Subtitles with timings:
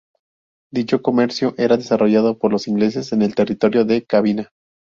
[0.73, 4.49] Dicho comercio era desarrollado por los ingleses en el territorio de Cabinda.